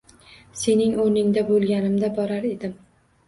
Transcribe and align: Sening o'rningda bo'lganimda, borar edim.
Sening 0.61 0.95
o'rningda 1.03 1.43
bo'lganimda, 1.51 2.09
borar 2.17 2.47
edim. 2.55 2.73